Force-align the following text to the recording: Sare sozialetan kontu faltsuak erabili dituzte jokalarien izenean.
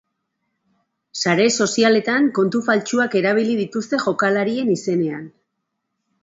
Sare 1.23 1.43
sozialetan 1.65 2.25
kontu 2.37 2.61
faltsuak 2.69 3.19
erabili 3.21 3.59
dituzte 3.61 4.01
jokalarien 4.07 4.73
izenean. 4.79 5.31